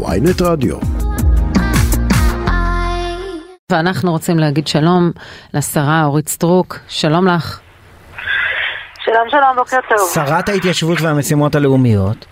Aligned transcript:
ויינט 0.00 0.42
רדיו. 0.42 0.76
ואנחנו 3.72 4.10
רוצים 4.12 4.38
להגיד 4.38 4.66
שלום 4.66 5.10
לשרה 5.54 6.04
אורית 6.04 6.28
סטרוק, 6.28 6.76
שלום 6.88 7.26
לך. 7.26 7.60
שלום 9.04 9.28
שלום, 9.30 9.56
בוקר 9.56 9.76
טוב. 9.88 10.08
שרת 10.14 10.48
ההתיישבות 10.48 11.00
והמשימות 11.00 11.54
הלאומיות, 11.54 12.26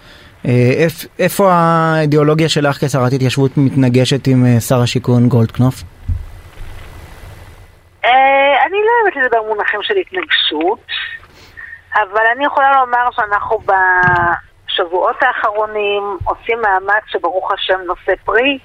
אה, 0.47 0.51
איפ- 0.87 1.07
איפה 1.19 1.53
האידיאולוגיה 1.53 2.49
שלך 2.49 2.85
כשרת 2.85 3.13
התיישבות 3.13 3.51
מתנגשת 3.57 4.27
עם 4.27 4.47
אה, 4.47 4.61
שר 4.61 4.81
השיכון 4.83 5.29
גולדקנופ? 5.29 5.75
אה, 8.05 8.11
אני 8.67 8.77
לא 8.87 8.91
אוהבת 9.03 9.17
לדבר 9.27 9.43
במונחים 9.43 9.81
של 9.83 9.95
התנגשות, 10.01 10.87
אבל 11.95 12.23
אני 12.37 12.45
יכולה 12.47 12.71
לומר 12.73 13.11
שאנחנו 13.13 13.59
בשבועות 14.81 15.17
האחרונים 15.23 16.17
עושים 16.25 16.61
מאמץ 16.61 17.03
שברוך 17.07 17.53
השם 17.53 17.81
נושא 17.87 18.13
פרי, 18.25 18.59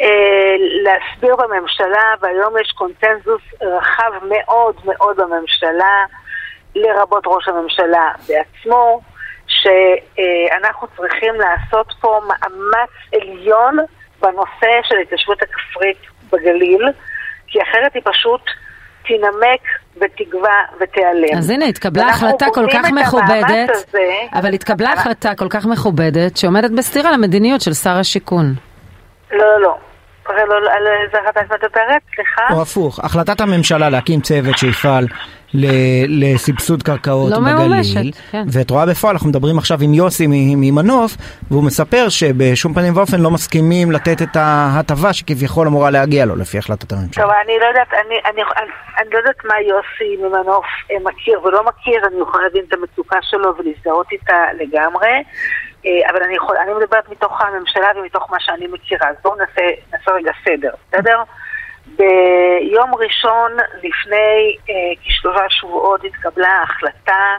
אה, 0.00 0.56
להסביר 0.82 1.36
בממשלה, 1.36 2.14
והיום 2.20 2.58
יש 2.58 2.72
קונצנזוס 2.72 3.42
רחב 3.60 4.12
מאוד 4.28 4.76
מאוד 4.84 5.16
בממשלה, 5.16 6.04
לרבות 6.74 7.22
ראש 7.26 7.48
הממשלה 7.48 8.12
בעצמו, 8.28 9.00
שאנחנו 9.46 10.88
צריכים 10.96 11.34
לעשות 11.34 11.94
פה 12.00 12.20
מאמץ 12.28 12.90
עליון 13.14 13.78
בנושא 14.20 14.80
של 14.82 14.96
ההתיישבות 14.96 15.42
הכפרית 15.42 15.98
בגליל, 16.32 16.88
כי 17.46 17.62
אחרת 17.62 17.94
היא 17.94 18.02
פשוט 18.04 18.42
תנמק 19.06 19.60
ותגווע 19.96 20.50
ותיעלם. 20.80 21.38
אז 21.38 21.50
הנה, 21.50 21.64
התקבלה 21.64 22.06
החלטה 22.06 22.46
כל 22.54 22.66
כך 22.72 22.90
מכובדת, 22.90 23.70
הזה. 23.70 23.98
אבל 24.32 24.52
התקבלה 24.52 24.92
החלטה 24.92 25.34
כל 25.34 25.48
כך 25.50 25.66
מכובדת 25.66 26.36
שעומדת 26.36 26.70
בסתירה 26.70 27.12
למדיניות 27.12 27.60
של 27.60 27.72
שר 27.72 27.96
השיכון. 27.96 28.54
לא, 29.32 29.38
לא, 29.38 29.60
לא. 29.60 29.76
הרי 30.26 30.42
לא, 30.48 30.54
על 30.54 30.86
את 31.30 31.52
מדברת? 31.52 32.02
סליחה? 32.14 32.54
או 32.54 32.62
הפוך, 32.62 32.98
החלטת 32.98 33.40
הממשלה 33.40 33.90
להקים 33.90 34.20
צוות 34.20 34.58
שיפעל 34.58 35.06
לסבסוד 36.08 36.82
קרקעות 36.82 37.30
לא 37.30 37.38
בגליל, 37.38 37.54
ממומשת, 37.54 38.00
כן. 38.30 38.44
ואת 38.52 38.70
רואה 38.70 38.86
בפועל, 38.86 39.14
אנחנו 39.14 39.28
מדברים 39.28 39.58
עכשיו 39.58 39.78
עם 39.82 39.94
יוסי 39.94 40.26
ממנוף, 40.56 41.16
והוא 41.50 41.64
מספר 41.64 42.08
שבשום 42.08 42.74
פנים 42.74 42.96
ואופן 42.96 43.20
לא 43.20 43.30
מסכימים 43.30 43.92
לתת 43.92 44.22
את 44.22 44.36
ההטבה 44.36 45.12
שכביכול 45.12 45.66
אמורה 45.66 45.90
להגיע 45.90 46.24
לו 46.24 46.36
לפי 46.36 46.58
החלטת 46.58 46.92
הממשלה. 46.92 47.24
טוב, 47.24 47.32
אני 47.44 47.58
לא 47.60 47.64
יודעת, 47.64 47.92
אני, 47.92 48.14
אני, 48.24 48.42
אני, 48.42 48.70
אני 48.98 49.10
לא 49.12 49.18
יודעת 49.18 49.44
מה 49.44 49.54
יוסי 49.60 50.16
ממנוף 50.22 50.66
אה, 50.90 50.96
מכיר 51.04 51.40
ולא 51.44 51.64
מכיר, 51.64 52.06
אני 52.06 52.20
יכולה 52.22 52.44
להבין 52.44 52.64
את 52.68 52.72
המצוקה 52.72 53.18
שלו 53.22 53.54
ולהזדהות 53.58 54.12
איתה 54.12 54.42
לגמרי, 54.58 55.22
אה, 55.86 56.10
אבל 56.10 56.22
אני, 56.22 56.36
יכול, 56.36 56.56
אני 56.56 56.72
מדברת 56.74 57.08
מתוך 57.10 57.40
הממשלה 57.40 57.86
ומתוך 57.96 58.30
מה 58.30 58.36
שאני 58.40 58.66
מכירה, 58.66 59.08
אז 59.08 59.16
בואו 59.22 59.34
נעשה, 59.34 59.62
נעשה 59.92 60.10
רגע 60.10 60.32
סדר, 60.44 60.70
בסדר? 60.88 61.22
ביום 61.86 62.94
ראשון 62.94 63.52
לפני 63.82 64.56
אה, 64.70 64.74
כשלושה 65.04 65.50
שבועות 65.50 66.04
התקבלה 66.04 66.48
ההחלטה 66.48 67.36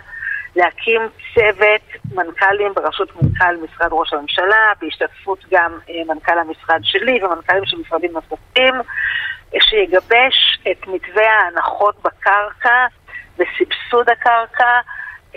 להקים 0.55 1.01
צוות 1.33 2.13
מנכ"לים 2.13 2.73
בראשות 2.73 3.09
מנכ"ל 3.21 3.55
משרד 3.63 3.89
ראש 3.91 4.13
הממשלה, 4.13 4.71
בהשתתפות 4.81 5.45
גם 5.51 5.79
אה, 5.89 6.01
מנכ"ל 6.07 6.39
המשרד 6.39 6.79
שלי 6.83 7.23
ומנכ"לים 7.23 7.65
של 7.65 7.77
משרדים 7.77 8.11
נוספים, 8.11 8.73
אה, 9.55 9.59
שיגבש 9.61 10.59
את 10.71 10.87
מתווה 10.87 11.31
ההנחות 11.31 11.95
בקרקע 12.03 12.85
וסבסוד 13.33 14.09
הקרקע 14.09 14.79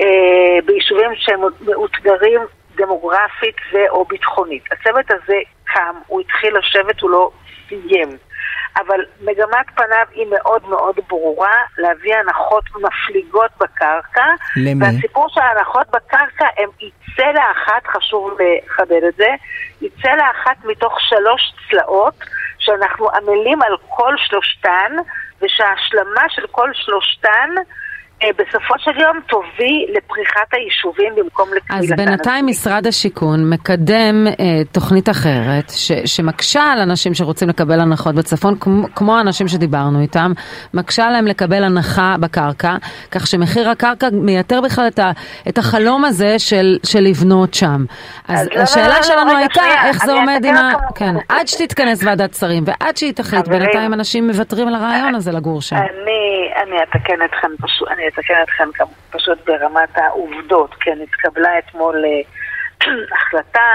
אה, 0.00 0.58
ביישובים 0.64 1.10
שהם 1.14 1.40
מאותגרים 1.60 2.40
דמוגרפית 2.74 3.56
ו/או 3.72 4.04
ביטחונית. 4.04 4.62
הצוות 4.72 5.10
הזה 5.10 5.38
קם, 5.64 5.96
הוא 6.06 6.20
התחיל 6.20 6.58
לשבת, 6.58 7.00
הוא 7.00 7.10
לא 7.10 7.30
סיים. 7.68 8.27
אבל 8.76 9.00
מגמת 9.20 9.66
פניו 9.74 10.06
היא 10.10 10.26
מאוד 10.30 10.68
מאוד 10.68 10.94
ברורה, 11.08 11.56
להביא 11.78 12.16
הנחות 12.16 12.64
מפליגות 12.76 13.50
בקרקע. 13.60 14.26
למי? 14.56 14.84
והסיפור 14.84 15.28
של 15.28 15.40
ההנחות 15.40 15.86
בקרקע, 15.90 16.46
הם 16.58 16.68
יצא 16.80 17.26
לאחת, 17.34 17.86
חשוב 17.86 18.30
לחדד 18.40 19.02
את 19.08 19.14
זה, 19.14 19.28
יצא 19.80 20.10
לאחת 20.10 20.56
מתוך 20.64 21.00
שלוש 21.00 21.52
צלעות, 21.70 22.14
שאנחנו 22.58 23.10
עמלים 23.10 23.62
על 23.62 23.76
כל 23.88 24.14
שלושתן, 24.16 24.92
ושההשלמה 25.42 26.22
של 26.28 26.46
כל 26.46 26.70
שלושתן 26.74 27.50
בסופו 28.24 28.74
של 28.78 29.00
יום 29.00 29.20
תוביל 29.28 29.86
לפריחת 29.96 30.52
היישובים 30.52 31.14
במקום 31.16 31.48
לקבילתן. 31.56 31.74
אז 31.74 31.92
בינתיים 31.96 32.46
משרד 32.46 32.86
השיכון 32.86 33.50
מקדם 33.50 34.26
אה, 34.26 34.64
תוכנית 34.72 35.08
אחרת 35.08 35.70
ש, 35.70 35.92
שמקשה 35.92 36.62
על 36.62 36.78
אנשים 36.80 37.14
שרוצים 37.14 37.48
לקבל 37.48 37.80
הנחות 37.80 38.14
בצפון, 38.14 38.58
כמו, 38.60 38.86
כמו 38.94 39.16
האנשים 39.16 39.48
שדיברנו 39.48 40.00
איתם, 40.00 40.32
מקשה 40.74 41.10
להם 41.10 41.26
לקבל 41.26 41.64
הנחה 41.64 42.14
בקרקע, 42.20 42.76
כך 43.10 43.26
שמחיר 43.26 43.70
הקרקע 43.70 44.08
מייתר 44.12 44.60
בכלל 44.60 44.86
את, 44.86 44.98
ה, 44.98 45.10
את 45.48 45.58
החלום 45.58 46.04
הזה 46.04 46.38
של, 46.38 46.78
של 46.86 47.00
לבנות 47.00 47.54
שם. 47.54 47.84
אז, 48.28 48.40
אז 48.40 48.48
לא, 48.48 48.56
לא, 48.56 48.62
השאלה 48.62 48.88
לא, 48.88 48.94
לא, 48.94 49.02
שלנו 49.02 49.30
רגע, 49.30 49.38
הייתה 49.38 49.60
שנייה, 49.60 49.88
איך 49.88 50.04
זה 50.06 50.12
עומד 50.12 50.44
עם 50.44 50.54
ה... 50.54 50.70
כן, 50.94 51.14
עד 51.28 51.48
שתתכנס 51.48 52.04
ועדת 52.04 52.34
שרים 52.34 52.64
ועד 52.66 52.96
שהיא 52.96 53.12
תחליט. 53.12 53.48
בינתיים 53.48 53.94
אנשים 53.94 54.26
מוותרים 54.26 54.68
על 54.68 54.74
הרעיון 54.74 55.14
הזה 55.14 55.32
לגור 55.32 55.62
שם. 55.62 55.76
אני, 55.76 56.52
אני 56.62 56.76
אתקן 56.82 57.24
אתכם 57.24 57.48
פשוט, 57.60 57.88
אני 57.88 58.07
אתקן 58.08 58.42
אתכם 58.42 58.68
כ- 58.74 59.12
פשוט 59.16 59.38
ברמת 59.46 59.98
העובדות, 59.98 60.74
כן, 60.80 60.98
התקבלה 61.02 61.58
אתמול 61.58 62.04
אה, 62.04 62.90
החלטה, 63.16 63.70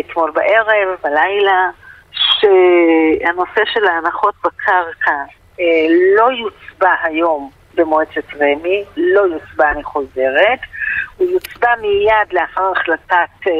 אתמול 0.00 0.30
בערב, 0.30 0.88
בלילה, 1.02 1.70
שהנושא 2.12 3.60
של 3.74 3.84
ההנחות 3.86 4.34
בקרקע 4.44 5.16
אה, 5.60 5.64
לא 6.16 6.28
יוצבע 6.32 6.94
היום 7.02 7.50
במועצת 7.74 8.34
רמ"י, 8.40 8.84
לא 8.96 9.20
יוצבע, 9.20 9.70
אני 9.70 9.84
חוזרת, 9.84 10.58
הוא 11.16 11.30
יוצבע 11.30 11.68
מיד 11.80 12.32
לאחר 12.32 12.72
החלטת 12.76 13.46
אה, 13.46 13.52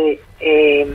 אה, 0.43 0.93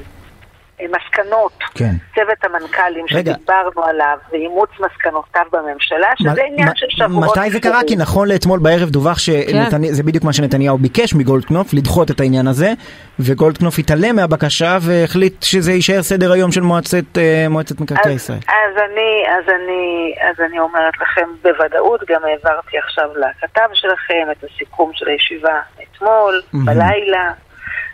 מסקנות 0.81 1.59
כן. 1.75 1.91
צוות 2.15 2.37
המנכ"לים 2.43 3.05
רגע. 3.11 3.33
שדיברנו 3.33 3.83
עליו 3.83 4.17
ואימוץ 4.31 4.69
מסקנותיו 4.79 5.41
בממשלה, 5.51 6.07
שזה 6.19 6.29
מה- 6.29 6.35
עניין 6.47 6.67
מה- 6.67 6.75
של 6.75 6.85
שבועות. 6.89 7.37
מתי 7.37 7.51
זה 7.51 7.59
קרה? 7.59 7.79
כי 7.87 7.95
נכון 7.95 8.27
לאתמול 8.27 8.59
בערב 8.59 8.89
דווח 8.89 9.19
שזה 9.19 10.03
בדיוק 10.05 10.23
מה 10.23 10.33
שנתניהו 10.33 10.77
ביקש 10.77 11.13
מגולדקנופ, 11.13 11.73
לדחות 11.73 12.11
את 12.11 12.19
העניין 12.19 12.47
הזה, 12.47 12.73
וגולדקנופ 13.19 13.79
התעלם 13.79 14.15
מהבקשה 14.15 14.77
והחליט 14.81 15.43
שזה 15.43 15.71
יישאר 15.71 16.01
סדר 16.01 16.31
היום 16.31 16.51
של 16.51 16.61
מועצת, 16.61 17.17
אה, 17.17 17.45
מועצת 17.49 17.79
מקרקעי 17.79 18.11
אז, 18.11 18.15
ישראל. 18.21 18.39
אז 18.47 18.77
אני, 18.77 19.23
אז 19.37 19.43
אני, 19.49 20.13
אז 20.29 20.35
אני 20.49 20.59
אומרת 20.59 20.93
לכם 21.01 21.27
בוודאות, 21.43 22.01
גם 22.09 22.21
העברתי 22.25 22.77
עכשיו 22.77 23.09
לכתב 23.17 23.69
שלכם 23.73 24.27
את 24.31 24.43
הסיכום 24.43 24.91
של 24.93 25.05
הישיבה 25.09 25.59
אתמול, 25.83 26.41
מהמם. 26.53 26.65
בלילה, 26.65 27.31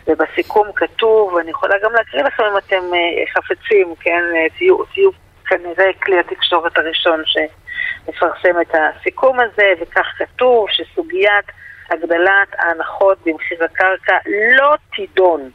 ובסיכום 0.06 0.68
כתוב, 0.76 1.32
ואני 1.32 1.50
יכולה 1.50 1.74
גם 1.82 1.92
להקריא 1.92 2.22
לכם 2.22 2.42
אם 2.52 2.58
אתם 2.58 2.94
אה, 2.94 3.24
חפצים, 3.34 3.94
כן, 4.00 4.22
אה, 4.36 4.46
תהיו, 4.58 4.84
תהיו 4.84 5.10
כנראה 5.46 5.92
כלי 6.02 6.18
התקשורת 6.18 6.78
הראשון 6.78 7.22
שמפרסם 7.26 8.60
את 8.60 8.74
הסיכום 8.74 9.40
הזה, 9.40 9.72
וכך 9.80 10.06
כתוב 10.18 10.66
שסוגיית 10.70 11.44
הגדלת 11.90 12.48
ההנחות 12.58 13.18
במחיר 13.26 13.64
הקרקע 13.64 14.16
לא 14.56 14.74
תידון 14.96 15.50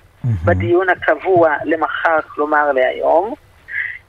בדיון 0.45 0.89
הקבוע 0.89 1.55
למחר, 1.65 2.17
כלומר 2.27 2.71
להיום, 2.71 3.33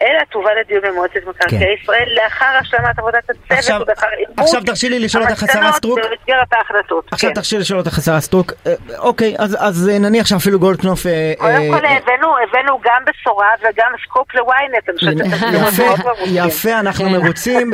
אלא 0.02 0.18
תובא 0.32 0.50
לדיון 0.60 0.82
במועצת 0.88 1.14
מקרקעי 1.28 1.58
כן. 1.58 1.82
ישראל 1.82 2.08
לאחר 2.24 2.46
השלמת 2.60 2.98
עבודת 2.98 3.30
הצוות 3.30 3.50
עכשיו- 3.50 3.80
ולאחר 3.86 4.06
עכשיו 4.36 4.62
תרשי 4.66 4.88
לי 4.88 4.98
לשאול 4.98 5.22
אותך, 5.24 5.42
השרה 5.42 5.72
סטרוק. 5.72 5.98
במסגרת 5.98 6.52
ההחלטות. 6.52 7.04
עכשיו 7.12 7.30
כן. 7.30 7.34
תרשי 7.34 7.58
לשאול 7.58 7.78
אותך 7.78 7.98
השרה 7.98 8.20
סטרוק, 8.20 8.52
אה, 8.66 8.72
אוקיי, 8.98 9.34
אז, 9.38 9.56
אז 9.60 9.88
אה, 9.92 9.98
נניח 9.98 10.26
שאפילו 10.26 10.58
גולדקנופ... 10.58 11.06
אה, 11.06 11.32
קודם 11.38 11.52
אה, 11.52 11.58
כל 11.80 11.86
הבאנו, 11.86 12.28
הבאנו 12.48 12.78
גם 12.84 13.02
בשורה 13.06 13.48
וגם 13.60 13.90
סקופ 14.04 14.34
לוויינט, 14.34 14.75
יפה, 16.26 16.81
אנחנו 16.81 17.04
כן. 17.04 17.12
מרוצים 17.12 17.72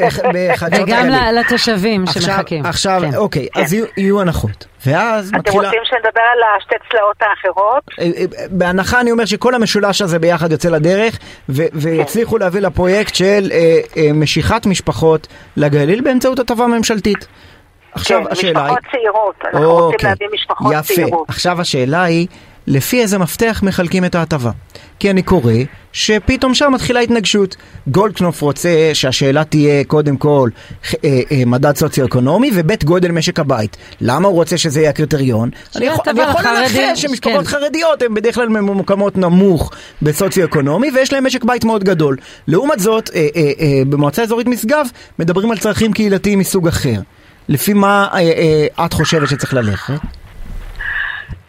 וגם 0.72 1.06
לתושבים 1.32 2.04
שמחכים. 2.06 2.66
עכשיו, 2.66 3.00
כן. 3.10 3.16
אוקיי, 3.16 3.46
אז 3.54 3.72
יהיו- 3.72 3.86
יהיו 3.96 4.20
הנחות. 4.20 4.71
ואז 4.86 5.28
אתם 5.28 5.38
מתחילה... 5.38 5.62
רוצים 5.64 5.80
שנדבר 5.84 6.20
על 6.32 6.38
השתי 6.56 6.74
צלעות 6.90 7.16
האחרות? 7.20 7.82
אה, 7.98 8.04
אה, 8.04 8.46
בהנחה 8.50 9.00
אני 9.00 9.12
אומר 9.12 9.24
שכל 9.24 9.54
המשולש 9.54 10.02
הזה 10.02 10.18
ביחד 10.18 10.52
יוצא 10.52 10.68
לדרך 10.68 11.18
ו- 11.48 11.66
ויצליחו 11.72 12.38
להביא 12.38 12.60
לפרויקט 12.60 13.14
של 13.14 13.48
אה, 13.52 13.78
אה, 13.96 14.12
משיכת 14.14 14.66
משפחות 14.66 15.26
לגליל 15.56 16.00
באמצעות 16.00 16.38
הטבה 16.38 16.66
ממשלתית. 16.66 17.26
עכשיו 17.92 18.22
כן, 18.24 18.32
השאלה 18.32 18.64
היא... 18.64 18.72
משפחות 18.72 18.90
צעירות, 18.92 19.34
אנחנו 19.44 19.72
רוצים 19.72 19.84
אוקיי, 19.94 20.10
להביא 20.10 20.26
משפחות 20.34 20.72
יפה. 20.72 20.94
צעירות. 20.94 21.28
עכשיו 21.28 21.60
השאלה 21.60 22.02
היא, 22.02 22.26
לפי 22.66 23.02
איזה 23.02 23.18
מפתח 23.18 23.60
מחלקים 23.62 24.04
את 24.04 24.14
ההטבה. 24.14 24.50
כי 24.98 25.10
אני 25.10 25.22
קורא 25.22 25.52
שפתאום 25.92 26.54
שם 26.54 26.72
מתחילה 26.74 27.00
התנגשות. 27.00 27.56
גולדקנופ 27.86 28.42
רוצה 28.42 28.90
שהשאלה 28.94 29.44
תהיה 29.44 29.84
קודם 29.84 30.16
כל 30.16 30.50
אה, 31.04 31.20
אה, 31.32 31.42
מדד 31.46 31.76
סוציו-אקונומי 31.76 32.50
ובית 32.54 32.84
גודל 32.84 33.10
משק 33.10 33.40
הבית. 33.40 33.76
למה 34.00 34.28
הוא 34.28 34.34
רוצה 34.34 34.58
שזה 34.58 34.80
יהיה 34.80 34.90
הקריטריון? 34.90 35.50
אני 35.76 35.84
יכול, 35.84 36.04
אני 36.06 36.20
יכול 36.20 36.42
לנחש 36.42 37.02
שמשפחות 37.02 37.40
כן. 37.40 37.44
חרדיות 37.44 38.02
הן 38.02 38.14
בדרך 38.14 38.34
כלל 38.34 38.48
ממוקמות 38.48 39.16
נמוך 39.16 39.72
בסוציו-אקונומי 40.02 40.90
ויש 40.94 41.12
להן 41.12 41.24
משק 41.26 41.44
בית 41.44 41.64
מאוד 41.64 41.84
גדול. 41.84 42.16
לעומת 42.46 42.80
זאת, 42.80 43.10
אה, 43.14 43.28
אה, 43.36 43.52
אה, 43.60 43.82
במועצה 43.88 44.22
אזורית 44.22 44.46
משגב 44.46 44.86
מדברים 45.18 45.50
על 45.50 45.58
צרכים 45.58 45.92
קהילתיים 45.92 46.38
מסוג 46.38 46.68
אחר. 46.68 47.00
לפי 47.48 47.72
מה 47.72 48.08
אה, 48.12 48.18
אה, 48.18 48.86
את 48.86 48.92
חושבת 48.92 49.28
שצריך 49.28 49.54
ללכת? 49.54 50.21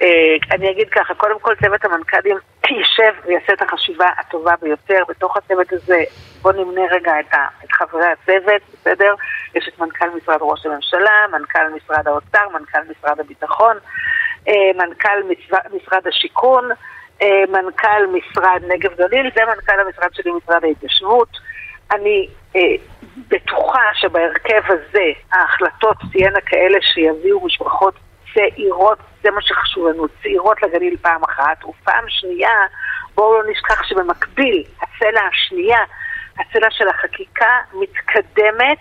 אה, 0.04 0.56
אני 0.56 0.72
אגיד 0.72 0.90
ככה, 0.90 1.14
קודם 1.14 1.40
כל 1.40 1.56
צוות 1.56 1.86
המנכ"לים 1.86 2.38
יישב 2.70 3.14
ויעשה 3.26 3.54
את 3.54 3.62
החשיבה 3.62 4.08
הטובה 4.20 4.54
ביותר. 4.62 5.04
בתוך 5.10 5.38
הצוות 5.38 5.74
הזה, 5.74 6.04
בואו 6.42 6.64
נמנה 6.64 6.82
רגע 6.92 7.20
את, 7.20 7.36
את 7.64 7.72
חברי 7.72 8.06
הצוות, 8.06 8.62
בסדר? 8.74 9.16
יש 9.56 9.68
את 9.68 9.80
מנכ"ל 9.80 10.10
משרד 10.10 10.38
ראש 10.42 10.66
הממשלה, 10.66 11.26
מנכ"ל 11.32 11.70
משרד 11.76 12.08
האוצר, 12.08 12.50
מנכ"ל 12.54 12.80
משרד 12.90 13.20
הביטחון, 13.20 13.78
אה, 14.48 14.54
מנכ"ל 14.76 15.24
משרד 15.74 16.08
השיכון, 16.08 16.70
אה, 17.22 17.44
מנכ"ל 17.50 18.08
משרד 18.08 18.62
נגב 18.68 18.94
גליל 18.96 19.32
ומנכ"ל 19.36 19.80
המשרד 19.80 20.14
שלי, 20.14 20.32
משרד 20.32 20.64
ההתיישבות. 20.64 21.30
אני 21.92 22.28
בטוחה 23.28 23.82
שבהרכב 23.94 24.62
הזה 24.66 25.06
ההחלטות 25.32 25.98
תהיינה 26.12 26.42
כאלה 26.42 26.78
שיביאו 26.82 27.46
משפחות 27.46 27.94
צעירות, 28.34 28.98
זה 29.24 29.32
מה 29.32 29.42
שחשוב 29.42 29.88
לנו, 29.88 30.06
צעירות 30.22 30.62
לגליל 30.64 30.98
פעם 31.02 31.24
אחת, 31.24 31.66
ופעם 31.66 32.04
שנייה, 32.08 32.58
בואו 33.16 33.42
לא 33.42 33.52
נשכח 33.52 33.84
שבמקביל, 33.84 34.64
הצלע 34.82 35.22
השנייה, 35.32 35.80
הצלע 36.40 36.68
של 36.72 36.88
החקיקה 36.88 37.58
מתקדמת. 37.74 38.78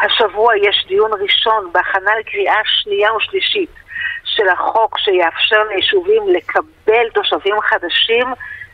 השבוע 0.00 0.56
יש 0.56 0.84
דיון 0.88 1.10
ראשון 1.20 1.72
בהכנה 1.72 2.10
לקריאה 2.20 2.60
שנייה 2.64 3.14
ושלישית 3.14 3.70
של 4.24 4.48
החוק 4.48 4.98
שיאפשר 4.98 5.62
ליישובים 5.70 6.22
לקבל 6.28 7.08
תושבים 7.14 7.54
חדשים 7.60 8.26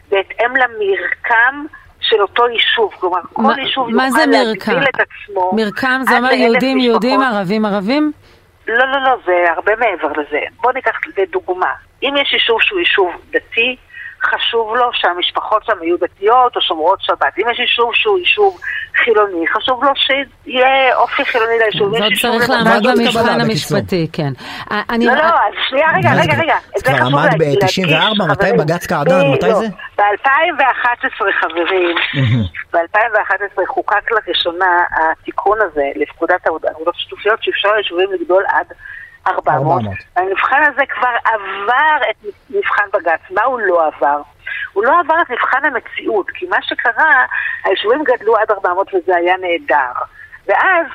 בהתאם 0.09 0.57
למרקם 0.57 1.67
של 2.01 2.23
אותו 2.23 2.49
יישוב. 2.49 2.95
כלומר, 3.01 3.21
כל 3.33 3.59
יישוב 3.59 3.89
יוכל 3.89 4.27
להגדיל 4.27 4.89
את 4.89 5.01
עצמו. 5.01 5.51
מרקם 5.57 6.01
זה 6.09 6.17
אומר 6.17 6.33
יהודים, 6.33 6.79
יהודים, 6.79 7.21
ערבים, 7.21 7.65
ערבים? 7.65 8.13
לא, 8.67 8.87
לא, 8.87 9.01
לא, 9.05 9.17
זה 9.27 9.45
הרבה 9.57 9.77
מעבר 9.77 10.13
לזה. 10.13 10.41
בוא 10.63 10.73
ניקח 10.73 11.01
לדוגמה, 11.17 11.73
אם 12.03 12.15
יש 12.21 12.33
יישוב 12.33 12.63
שהוא 12.63 12.79
יישוב 12.79 13.13
דתי, 13.31 13.77
חשוב 14.25 14.75
לו 14.77 14.91
שהמשפחות 14.93 15.65
שם 15.65 15.83
יהיו 15.83 15.97
דתיות 15.97 16.57
או 16.57 16.61
שומרות 16.61 16.99
שבת. 17.03 17.39
אם 17.39 17.51
יש 17.51 17.59
יישוב 17.59 17.91
שהוא 17.95 18.19
יישוב 18.19 18.61
חילוני, 19.05 19.47
חשוב 19.57 19.85
לו 19.85 19.91
שיהיה 19.95 20.97
אופי 20.97 21.25
חילוני 21.25 21.59
ליישוב. 21.59 21.99
זאת 21.99 22.13
צריך 22.21 22.51
לעמוד 22.51 22.83
במשכן 22.87 23.41
המשפטי, 23.41 24.09
כן. 24.13 24.33
לא, 24.71 25.15
לא, 25.15 25.23
אז 25.23 25.55
שנייה, 25.69 25.89
רגע, 25.97 26.11
רגע, 26.23 26.43
רגע. 26.43 26.57
זה 26.77 26.85
כבר 26.85 27.07
עמד 27.07 27.31
ב-94, 27.39 28.25
מתי 28.31 28.53
בג"ץ 28.59 28.87
קעדאן? 28.87 29.31
מתי 29.35 29.49
לא, 29.49 29.55
זה? 29.55 29.67
ב-2011, 29.99 31.25
חברים, 31.41 31.97
ב-2011 32.73 33.67
חוקק 33.69 34.11
לראשונה 34.13 34.85
התיקון 34.97 35.59
הזה 35.61 35.85
לפקודת 35.97 36.47
העבודות 36.47 36.95
השיתופיות 36.97 37.43
שאפשר 37.43 37.73
ליישובים 37.73 38.13
לגדול 38.13 38.45
עד 38.49 38.67
400. 39.27 39.83
המבחן 40.17 40.63
הזה 40.63 40.83
כבר 40.87 41.15
עבר 41.25 42.11
את 42.11 42.27
מבחן 42.51 42.85
בג"ץ. 42.93 43.21
מה 43.31 43.43
הוא 43.45 43.61
לא 43.61 43.87
עבר? 43.87 44.21
הוא 44.73 44.85
לא 44.85 45.01
עבר 45.01 45.15
את 45.23 45.31
מבחן 45.31 45.65
המציאות, 45.65 46.31
כי 46.31 46.47
מה 46.47 46.57
שקרה, 46.63 47.25
היישובים 47.65 48.05
גדלו 48.05 48.37
עד 48.37 48.51
400 48.51 48.95
וזה 48.95 49.17
היה 49.17 49.35
נהדר. 49.37 49.93
ואז, 50.47 50.87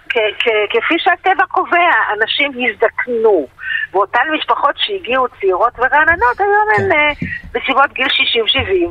כפי 0.69 0.95
שהטבע 0.97 1.45
קובע, 1.45 1.91
אנשים 2.13 2.51
הזדקנו. 2.69 3.47
ואותן 3.91 4.19
משפחות 4.37 4.75
שהגיעו 4.77 5.27
צעירות 5.39 5.73
ורעננות, 5.77 6.39
היום 6.39 6.67
הן 6.77 6.89
כן. 6.89 7.25
uh, 7.25 7.27
בסביבות 7.53 7.93
גיל 7.93 8.07
60-70, 8.07 8.09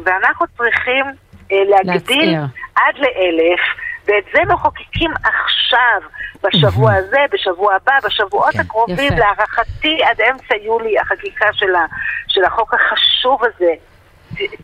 ואנחנו 0.05 0.47
צריכים 0.57 1.05
uh, 1.07 1.55
להגדיל 1.69 2.35
עד 2.75 2.95
לאלף, 2.99 3.61
ואת 4.09 4.25
זה 4.33 4.55
מחוקקים 4.55 5.11
עכשיו. 5.23 6.09
בשבוע 6.45 6.95
הזה, 6.95 7.19
בשבוע 7.33 7.75
הבא, 7.75 7.93
בשבועות 8.05 8.53
כן, 8.53 8.61
הקרובים, 8.61 9.13
להערכתי 9.19 9.99
עד 10.05 10.21
אמצע 10.21 10.55
יולי, 10.65 10.99
החקיקה 10.99 11.47
של, 11.53 11.75
ה, 11.75 11.87
של 12.29 12.45
החוק 12.45 12.75
החשוב 12.75 13.41
הזה. 13.45 13.73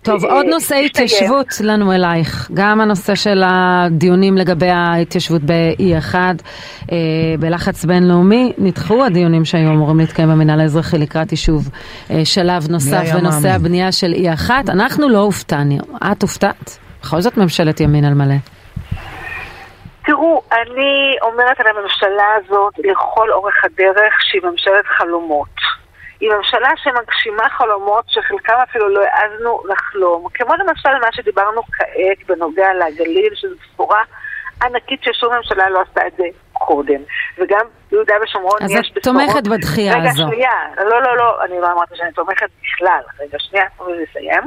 טוב, 0.03 0.25
עוד 0.25 0.47
נושא 0.47 0.75
התיישבות 0.75 1.49
לנו 1.61 1.93
אלייך. 1.93 2.51
גם 2.55 2.81
הנושא 2.81 3.15
של 3.15 3.43
הדיונים 3.47 4.37
לגבי 4.37 4.71
ההתיישבות 4.71 5.43
ב-E1, 5.43 6.15
אה, 6.15 6.97
בלחץ 7.39 7.85
בינלאומי, 7.85 8.53
נדחו 8.59 9.05
הדיונים 9.05 9.45
שהיו 9.45 9.71
אמורים 9.71 9.99
להתקיים 9.99 10.29
במינהל 10.29 10.61
האזרחי 10.61 10.99
לקראת 10.99 11.33
יישוב 11.33 11.71
אה, 12.11 12.25
שלב 12.25 12.71
נוסף 12.71 13.05
בנושא 13.15 13.49
הבנייה 13.49 13.93
של 13.93 14.13
E1. 14.13 14.51
אנחנו 14.69 15.09
לא 15.09 15.19
הופתענו. 15.19 15.79
את 16.13 16.23
הופתעת? 16.23 16.79
בכל 17.03 17.21
זאת 17.21 17.37
ממשלת 17.37 17.81
ימין 17.81 18.05
על 18.05 18.15
מלא. 18.15 18.54
אני 20.55 21.17
אומרת 21.23 21.61
על 21.61 21.67
הממשלה 21.67 22.35
הזאת 22.37 22.75
לכל 22.79 23.33
אורך 23.33 23.65
הדרך 23.65 24.15
שהיא 24.21 24.43
ממשלת 24.45 24.87
חלומות. 24.87 25.55
היא 26.21 26.31
ממשלה 26.33 26.69
שמגשימה 26.77 27.49
חלומות 27.49 28.05
שחלקם 28.09 28.55
אפילו 28.63 28.89
לא 28.89 29.01
העזנו 29.01 29.63
לחלום. 29.69 30.27
כמו 30.35 30.55
למשל 30.55 30.99
מה 31.01 31.13
שדיברנו 31.13 31.63
כעת 31.63 32.27
בנוגע 32.27 32.69
לגליל, 32.75 33.35
שזו 33.35 33.55
בשורה 33.63 34.03
ענקית 34.63 35.01
ששום 35.03 35.35
ממשלה 35.35 35.71
לא 35.71 35.81
עשתה 35.89 36.07
את 36.07 36.13
זה 36.17 36.25
קודם. 36.53 37.01
וגם 37.39 37.67
ביהודה 37.91 38.15
ושומרון 38.23 38.59
יש 38.63 38.71
בשורות... 38.71 38.97
אז 38.97 38.99
את 38.99 39.03
תומכת 39.03 39.49
בדחייה 39.49 39.95
רגע, 39.95 40.11
הזו. 40.11 40.27
רגע, 40.27 40.35
שנייה. 40.35 40.85
לא, 40.91 41.03
לא, 41.03 41.17
לא, 41.17 41.45
אני 41.45 41.61
לא 41.61 41.73
אמרתי 41.73 41.97
שאני 41.97 42.13
תומכת 42.13 42.49
בכלל. 42.63 43.01
רגע, 43.21 43.39
שנייה, 43.39 43.65
תנו 43.77 43.89
לי 43.89 44.03
לסיים. 44.03 44.43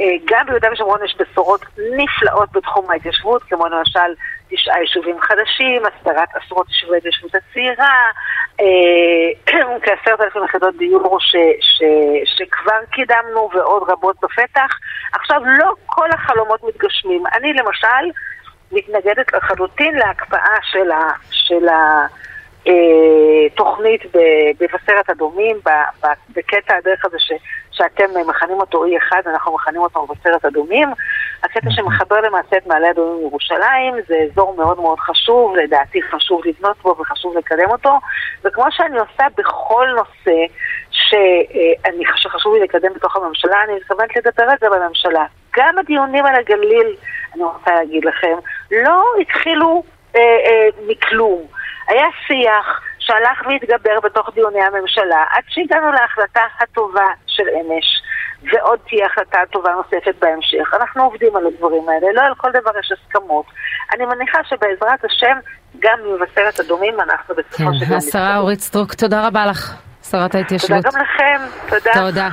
אה, 0.00 0.06
גם 0.24 0.46
ביהודה 0.46 0.72
ושומרון 0.72 1.04
יש 1.04 1.16
בשורות 1.18 1.64
נפלאות 1.96 2.52
בתחום 2.52 2.90
ההתיישבות, 2.90 3.42
כמו 3.42 3.66
למשל 3.66 4.14
תשעה 4.48 4.80
יישובים 4.80 5.20
חדשים, 5.20 5.82
הסדרת 5.86 6.28
עשרות 6.34 6.68
יישובי 6.68 6.94
ההתיישבות 6.94 7.34
הצעירה, 7.34 7.94
אה, 8.60 9.54
כעשרת 9.82 10.20
אלפים 10.20 10.44
יחידות 10.44 10.76
דיור 10.76 11.18
שכבר 12.24 12.84
קידמנו 12.90 13.48
ועוד 13.54 13.82
רבות 13.90 14.16
בפתח. 14.22 14.78
עכשיו, 15.12 15.42
לא 15.44 15.72
כל 15.86 16.08
החלומות 16.14 16.64
מתגשמים. 16.64 17.22
אני 17.26 17.52
למשל 17.52 18.10
מתנגדת 18.72 19.32
לחלוטין 19.32 19.94
להקפאה 19.94 20.56
של 20.62 20.90
ה... 20.90 21.10
של 21.30 21.68
ה 21.68 22.06
אה, 22.68 23.48
תוכנית 23.54 24.02
במבשרת 24.60 25.10
אדומים, 25.10 25.56
בקטע 26.34 26.76
הדרך 26.76 27.04
הזה 27.04 27.18
שאתם 27.74 28.04
מכנים 28.26 28.60
אותו 28.60 28.84
E1, 28.84 29.12
אנחנו 29.26 29.54
מכנים 29.54 29.80
אותו 29.80 30.06
מבשרת 30.06 30.44
אדומים. 30.44 30.88
הקטע 31.42 31.70
שמחבר 31.70 32.20
למעשה 32.20 32.56
את 32.56 32.66
מעלה 32.66 32.90
אדומים 32.90 33.18
לירושלים, 33.18 33.94
זה 34.08 34.14
אזור 34.30 34.54
מאוד 34.56 34.80
מאוד 34.80 34.98
חשוב, 34.98 35.56
לדעתי 35.56 36.02
חשוב 36.02 36.40
לבנות 36.44 36.76
בו 36.82 36.96
וחשוב 36.98 37.36
לקדם 37.36 37.70
אותו, 37.70 37.98
וכמו 38.44 38.64
שאני 38.70 38.98
עושה 38.98 39.24
בכל 39.36 39.88
נושא 39.96 40.36
שאני, 40.90 42.04
שחשוב 42.16 42.54
לי 42.54 42.60
לקדם 42.60 42.92
בתוך 42.94 43.16
הממשלה, 43.16 43.64
אני 43.64 43.74
מתכוונת 43.74 44.16
לדבר 44.16 44.44
על 44.44 44.56
זה 44.60 44.66
בממשלה. 44.70 45.24
גם 45.56 45.78
הדיונים 45.78 46.26
על 46.26 46.34
הגליל, 46.34 46.96
אני 47.34 47.44
רוצה 47.44 47.74
להגיד 47.74 48.04
לכם, 48.04 48.36
לא 48.70 49.04
התחילו 49.20 49.82
אה, 50.16 50.20
אה, 50.20 50.68
מכלום. 50.86 51.42
היה 51.88 52.06
שיח 52.26 52.80
שהלך 53.04 53.46
והתגבר 53.46 54.00
בתוך 54.02 54.30
דיוני 54.34 54.62
הממשלה 54.62 55.24
עד 55.30 55.42
שהגענו 55.48 55.92
להחלטה 55.92 56.40
הטובה 56.60 57.08
של 57.26 57.42
אמש, 57.60 57.86
ועוד 58.52 58.78
תהיה 58.88 59.06
החלטה 59.06 59.38
טובה 59.50 59.72
נוספת 59.72 60.14
בהמשך. 60.20 60.74
אנחנו 60.74 61.04
עובדים 61.04 61.36
על 61.36 61.46
הדברים 61.46 61.88
האלה, 61.88 62.12
לא 62.12 62.20
על 62.20 62.34
כל 62.34 62.50
דבר 62.50 62.70
יש 62.78 62.92
הסכמות. 62.92 63.46
אני 63.94 64.06
מניחה 64.06 64.38
שבעזרת 64.44 65.04
השם, 65.04 65.36
גם 65.78 65.98
ממבשרת 66.04 66.60
אדומים 66.60 67.00
אנחנו 67.00 67.34
בסופו 67.34 67.56
כן, 67.56 67.74
של 67.78 67.86
דבר... 67.86 67.96
השרה 67.96 68.36
אורית 68.38 68.60
סטרוק, 68.60 68.94
תודה 68.94 69.26
רבה 69.26 69.46
לך, 69.46 69.74
שרת 70.10 70.34
ההתיישבות. 70.34 70.82
תודה 70.84 70.98
גם 70.98 71.02
לכם, 71.02 71.40
תודה. 71.68 71.92
תודה. 71.94 72.28